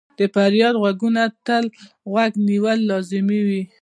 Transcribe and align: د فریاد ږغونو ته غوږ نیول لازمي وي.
د 0.17 0.19
فریاد 0.33 0.75
ږغونو 0.83 1.25
ته 1.45 1.55
غوږ 2.11 2.31
نیول 2.49 2.79
لازمي 2.89 3.41
وي. 3.47 3.61